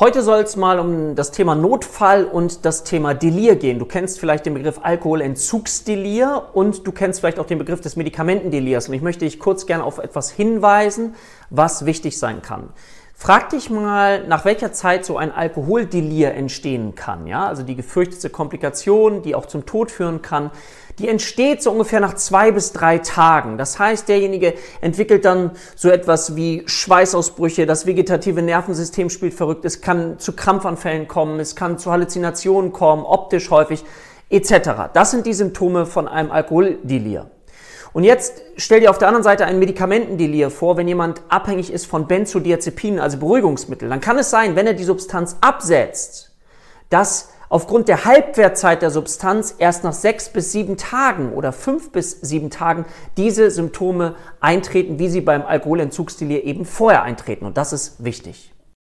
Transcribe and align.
Heute 0.00 0.24
soll 0.24 0.40
es 0.40 0.56
mal 0.56 0.80
um 0.80 1.14
das 1.14 1.30
Thema 1.30 1.54
Notfall 1.54 2.24
und 2.24 2.64
das 2.64 2.82
Thema 2.82 3.14
Delir 3.14 3.54
gehen. 3.54 3.78
Du 3.78 3.84
kennst 3.84 4.18
vielleicht 4.18 4.44
den 4.44 4.54
Begriff 4.54 4.80
Alkoholentzugsdelir 4.82 6.48
und 6.52 6.84
du 6.84 6.90
kennst 6.90 7.20
vielleicht 7.20 7.38
auch 7.38 7.46
den 7.46 7.58
Begriff 7.58 7.80
des 7.80 7.94
Medikamentendelirs. 7.94 8.88
Und 8.88 8.94
ich 8.94 9.02
möchte 9.02 9.24
dich 9.24 9.38
kurz 9.38 9.66
gerne 9.66 9.84
auf 9.84 9.98
etwas 9.98 10.32
hinweisen, 10.32 11.14
was 11.48 11.86
wichtig 11.86 12.18
sein 12.18 12.42
kann. 12.42 12.70
Frag 13.16 13.48
dich 13.50 13.70
mal, 13.70 14.26
nach 14.26 14.44
welcher 14.44 14.72
Zeit 14.72 15.06
so 15.06 15.16
ein 15.16 15.32
Alkoholdelir 15.32 16.34
entstehen 16.34 16.94
kann. 16.94 17.26
Ja, 17.26 17.46
also 17.46 17.62
die 17.62 17.76
gefürchtete 17.76 18.28
Komplikation, 18.28 19.22
die 19.22 19.34
auch 19.34 19.46
zum 19.46 19.64
Tod 19.64 19.90
führen 19.90 20.20
kann, 20.20 20.50
die 20.98 21.08
entsteht 21.08 21.62
so 21.62 21.70
ungefähr 21.70 22.00
nach 22.00 22.14
zwei 22.14 22.50
bis 22.50 22.72
drei 22.72 22.98
Tagen. 22.98 23.56
Das 23.56 23.78
heißt, 23.78 24.08
derjenige 24.08 24.54
entwickelt 24.80 25.24
dann 25.24 25.52
so 25.74 25.88
etwas 25.88 26.36
wie 26.36 26.64
Schweißausbrüche, 26.66 27.66
das 27.66 27.86
vegetative 27.86 28.42
Nervensystem 28.42 29.08
spielt 29.08 29.32
verrückt, 29.32 29.64
es 29.64 29.80
kann 29.80 30.18
zu 30.18 30.34
Krampfanfällen 30.34 31.08
kommen, 31.08 31.40
es 31.40 31.56
kann 31.56 31.78
zu 31.78 31.90
Halluzinationen 31.90 32.72
kommen, 32.72 33.04
optisch 33.04 33.50
häufig, 33.50 33.84
etc. 34.28 34.90
Das 34.92 35.12
sind 35.12 35.24
die 35.24 35.34
Symptome 35.34 35.86
von 35.86 36.08
einem 36.08 36.30
Alkoholdelir. 36.30 37.30
Und 37.94 38.02
jetzt 38.02 38.42
stell 38.56 38.80
dir 38.80 38.90
auf 38.90 38.98
der 38.98 39.06
anderen 39.06 39.22
Seite 39.22 39.46
ein 39.46 39.60
Medikamentendelir 39.60 40.50
vor, 40.50 40.76
wenn 40.76 40.88
jemand 40.88 41.22
abhängig 41.28 41.72
ist 41.72 41.86
von 41.86 42.08
Benzodiazepinen, 42.08 42.98
also 42.98 43.18
Beruhigungsmittel. 43.18 43.88
Dann 43.88 44.00
kann 44.00 44.18
es 44.18 44.30
sein, 44.30 44.56
wenn 44.56 44.66
er 44.66 44.74
die 44.74 44.82
Substanz 44.82 45.36
absetzt, 45.40 46.34
dass 46.90 47.30
aufgrund 47.48 47.86
der 47.86 48.04
Halbwertzeit 48.04 48.82
der 48.82 48.90
Substanz 48.90 49.54
erst 49.58 49.84
nach 49.84 49.92
sechs 49.92 50.28
bis 50.28 50.50
sieben 50.50 50.76
Tagen 50.76 51.32
oder 51.34 51.52
fünf 51.52 51.92
bis 51.92 52.20
sieben 52.20 52.50
Tagen 52.50 52.84
diese 53.16 53.48
Symptome 53.52 54.16
eintreten, 54.40 54.98
wie 54.98 55.08
sie 55.08 55.20
beim 55.20 55.42
Alkoholentzugsdelir 55.42 56.42
eben 56.42 56.64
vorher 56.64 57.04
eintreten. 57.04 57.46
Und 57.46 57.56
das 57.56 57.72
ist 57.72 58.02
wichtig. 58.02 58.53